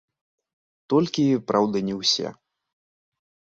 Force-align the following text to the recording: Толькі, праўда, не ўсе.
Толькі, 0.93 1.27
праўда, 1.53 1.77
не 1.91 1.95
ўсе. 2.01 2.27